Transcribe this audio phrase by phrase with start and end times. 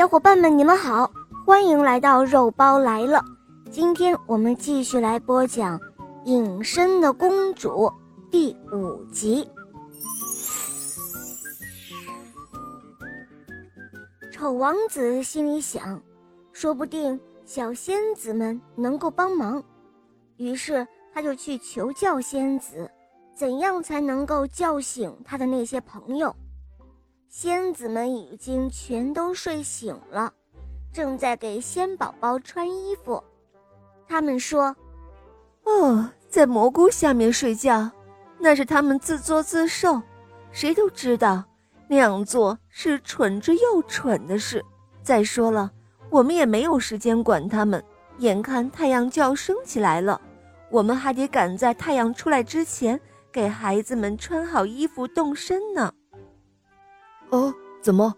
[0.00, 1.12] 小伙伴们，你们好，
[1.44, 3.22] 欢迎来到肉包来了。
[3.70, 5.78] 今天我们继续来播讲
[6.24, 7.68] 《隐身的公主》
[8.30, 9.46] 第五集。
[14.32, 16.00] 丑王子心里想，
[16.50, 19.62] 说不定小仙子们能够帮忙，
[20.38, 22.90] 于是他就去求教仙子，
[23.34, 26.34] 怎样才能够叫醒他的那些朋友。
[27.32, 30.32] 仙子们已经全都睡醒了，
[30.92, 33.22] 正在给仙宝宝穿衣服。
[34.08, 34.74] 他们说
[35.62, 37.88] ：“哦，在蘑菇下面睡觉，
[38.36, 40.02] 那是他们自作自受。
[40.50, 41.44] 谁都知道
[41.86, 44.64] 那样做是蠢之又蠢的事。
[45.00, 45.70] 再说了，
[46.10, 47.80] 我们也没有时间管他们。
[48.18, 50.20] 眼看太阳就要升起来了，
[50.68, 55.92] 我们还得赶在太阳出来之前给孩子们穿好衣服动身呢。”
[57.30, 58.14] 哦，怎么？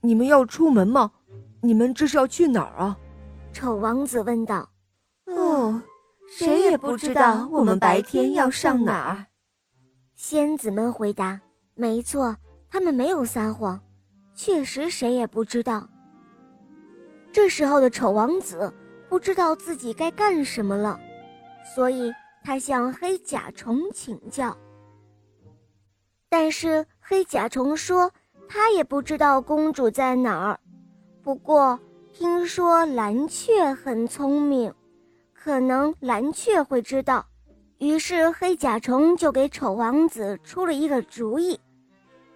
[0.00, 1.10] 你们要出门吗？
[1.60, 2.96] 你们这是要去哪儿啊？
[3.52, 4.68] 丑王子问道。
[5.26, 5.82] 哦，
[6.28, 9.26] 谁也不知道我们白天要上哪儿。
[10.14, 11.40] 仙子们回答
[11.74, 12.36] ：“没错，
[12.70, 13.80] 他们没有撒谎，
[14.34, 15.88] 确实谁也不知道。”
[17.32, 18.72] 这时候的丑王子
[19.08, 20.98] 不知道自己该干什么了，
[21.74, 22.12] 所以
[22.44, 24.56] 他向黑甲虫请教。
[26.28, 28.10] 但是黑甲虫说。
[28.48, 30.60] 他也不知道公主在哪儿，
[31.22, 31.78] 不过
[32.12, 34.72] 听说蓝雀很聪明，
[35.34, 37.26] 可能蓝雀会知道。
[37.78, 41.60] 于是黑甲虫就给丑王子出了一个主意，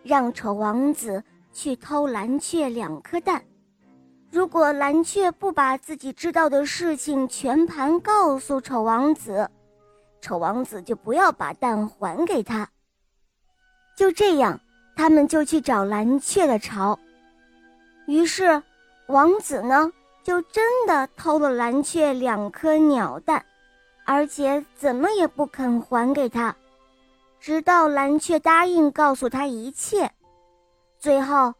[0.03, 1.23] 让丑王子
[1.53, 3.43] 去偷蓝雀两颗蛋。
[4.31, 9.51] 如果蓝雀不把自己知道的事情全盘告诉丑王子，
[10.21, 12.69] 丑王子就不要把蛋还给他。
[13.97, 14.61] 就这样。
[15.01, 16.99] 他们就去找蓝雀的巢，
[18.05, 18.63] 于是
[19.07, 19.91] 王子呢
[20.23, 23.43] 就真的偷了蓝雀两颗鸟蛋，
[24.05, 26.55] 而且怎么也不肯还给他，
[27.41, 30.11] 直到蓝雀答应告诉他一切。
[30.99, 31.55] 最后，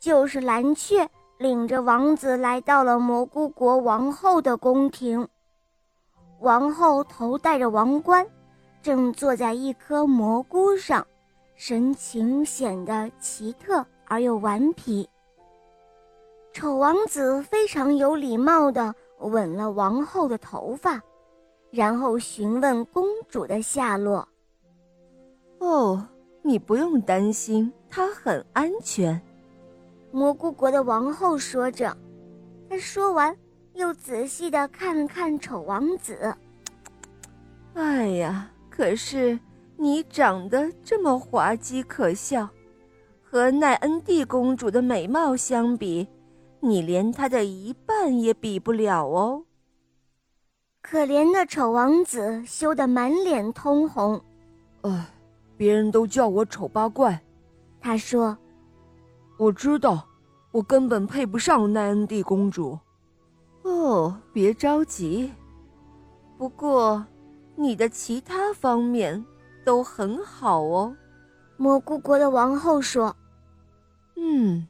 [0.00, 1.06] 就是蓝雀
[1.36, 5.28] 领着王子来到了蘑菇国王后的宫廷，
[6.40, 8.26] 王后头戴着王冠，
[8.80, 11.06] 正坐在一颗蘑菇上。
[11.56, 15.08] 神情显得奇特而又顽皮。
[16.52, 21.00] 丑王子非常有礼貌地吻了王后的头发，
[21.70, 24.28] 然后询问公主的下落。
[25.58, 26.06] 哦，
[26.42, 29.20] 你不用担心，她很安全。
[30.12, 31.96] 蘑菇国的王后说着，
[32.68, 33.34] 她说完
[33.72, 36.34] 又仔细地看了看丑王子。
[37.72, 39.38] 哎呀，可是。
[39.78, 42.48] 你长得这么滑稽可笑，
[43.22, 46.08] 和奈恩蒂公主的美貌相比，
[46.60, 49.44] 你连她的一半也比不了哦。
[50.80, 54.22] 可怜的丑王子羞得满脸通红。
[54.82, 55.08] 唉，
[55.56, 57.20] 别人都叫我丑八怪。
[57.80, 58.36] 他说
[59.36, 60.06] ：“我知道，
[60.52, 62.78] 我根本配不上奈恩蒂公主。”
[63.62, 65.32] 哦，别着急。
[66.38, 67.04] 不过，
[67.56, 69.24] 你的其他方面。
[69.66, 70.96] 都很好哦，
[71.56, 73.16] 蘑菇国的王后说
[74.14, 74.68] ：“嗯，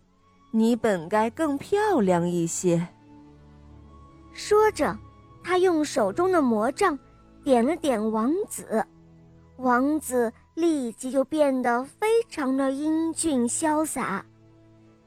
[0.53, 2.89] 你本该更漂亮一些。”
[4.33, 4.97] 说着，
[5.45, 6.99] 他用手中的魔杖
[7.45, 8.87] 点了点王子，
[9.59, 14.25] 王子立即就变得非常的英俊潇洒，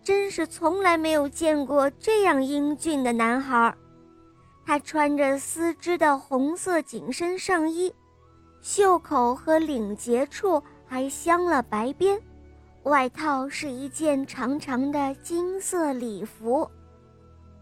[0.04, 3.76] 真是从来没有见过这样英俊的男孩。
[4.68, 7.92] 他穿着丝织的红色紧身上衣。
[8.62, 12.20] 袖口和领结处还镶了白边，
[12.84, 16.70] 外套是一件长长的金色礼服。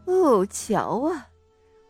[0.06, 1.28] 哦，瞧啊，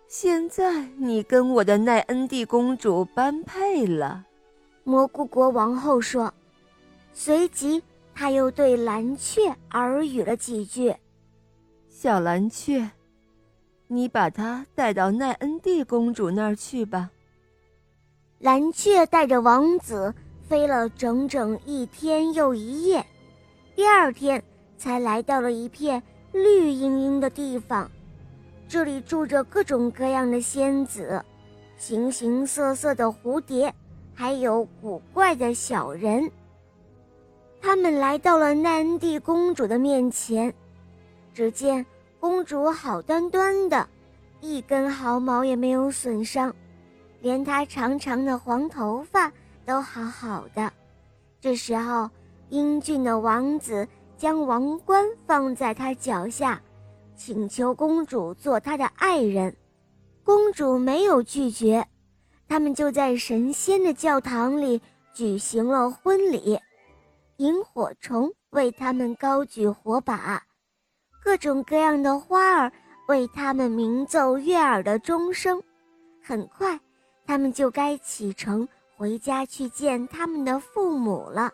[0.07, 4.25] 现在你跟我的奈恩蒂公主般配了。
[4.83, 6.33] 蘑菇国王后说，
[7.13, 7.83] 随即
[8.15, 10.95] 他又对蓝雀耳语了几句
[11.89, 12.91] ：“小蓝雀，
[13.87, 17.11] 你把它带到奈恩蒂公主那儿去吧。”
[18.39, 20.13] 蓝雀带着王子
[20.47, 23.03] 飞了整整一天又一夜，
[23.75, 24.41] 第二天
[24.77, 26.01] 才来到了一片
[26.31, 27.89] 绿茵茵的地方。
[28.67, 31.23] 这里住着各种各样的仙子，
[31.77, 33.73] 形形色色的蝴蝶，
[34.13, 36.29] 还有古怪的小人。
[37.59, 40.53] 他们来到了奈恩蒂公主的面前，
[41.33, 41.83] 只见
[42.19, 43.87] 公主好端端的，
[44.41, 46.53] 一根毫毛也没有损伤。
[47.21, 49.31] 连他长长的黄头发
[49.65, 50.71] 都好好的。
[51.39, 52.09] 这时候，
[52.49, 53.87] 英俊的王子
[54.17, 56.61] 将王冠放在他脚下，
[57.15, 59.55] 请求公主做他的爱人。
[60.23, 61.87] 公主没有拒绝，
[62.47, 64.81] 他们就在神仙的教堂里
[65.13, 66.59] 举行了婚礼。
[67.37, 70.43] 萤火虫为他们高举火把，
[71.23, 72.71] 各种各样的花儿
[73.07, 75.61] 为他们鸣奏悦耳的钟声。
[76.23, 76.79] 很快，
[77.27, 81.51] 他们就该启程回家去见他们的父母了。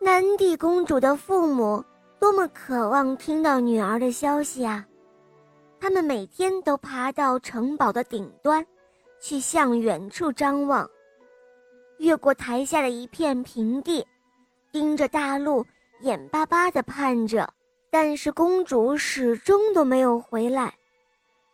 [0.00, 1.82] 南帝公主的父母
[2.18, 4.84] 多么渴望听到女儿的消息啊！
[5.80, 8.66] 他们每天都爬到城堡的顶端，
[9.20, 10.90] 去向远处张望。
[11.98, 14.04] 越过台下的一片平地，
[14.72, 15.64] 盯着大路，
[16.00, 17.48] 眼巴巴地盼着。
[17.90, 20.74] 但是公主始终都没有回来。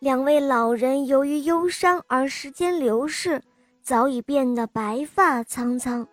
[0.01, 3.43] 两位老人由于忧伤而时间流逝，
[3.83, 6.07] 早已变得白发苍苍。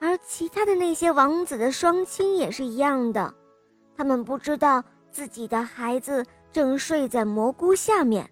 [0.00, 3.32] 而其他的那些王子的双亲也是一样的，
[3.96, 4.82] 他们不知道
[5.12, 8.28] 自己的孩子正睡在蘑菇下面，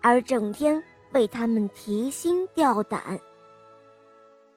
[0.00, 3.00] 而整天为他们提心吊胆。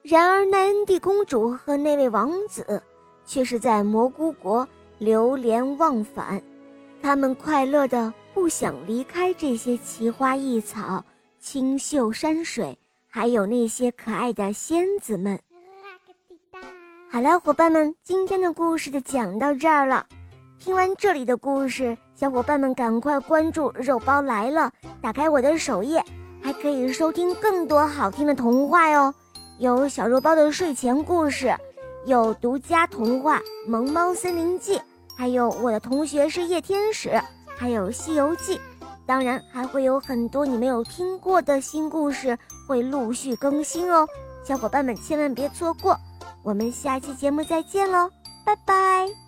[0.02, 2.82] 然而，奈恩蒂公主和那位王子
[3.24, 4.68] 却是在蘑菇国
[4.98, 6.42] 流连忘返，
[7.00, 11.02] 他们快乐的不想离开这些奇花异草、
[11.38, 12.76] 清秀山水，
[13.08, 15.38] 还有那些可爱的仙子们。
[17.08, 20.04] 好了，伙伴们，今天的故事就讲到这儿了。
[20.58, 26.02] 听完这里的故事，小伙伴们赶快关注“肉包来了”，打开我的首页，
[26.42, 29.14] 还可以收听更多好听的童话哟。
[29.60, 31.54] 有小肉包的睡前故事，
[32.04, 33.38] 有独家童话
[33.68, 34.76] 《萌猫森林记》，
[35.16, 37.12] 还有我的同学是夜天使，
[37.56, 38.56] 还有《西游记》，
[39.06, 44.06] 当然还会有很多你没有听过的新故事会陆续更新哦，
[44.44, 45.98] 小伙伴们千万别错过。
[46.42, 48.10] 我们下期节目再见喽，
[48.44, 49.23] 拜拜。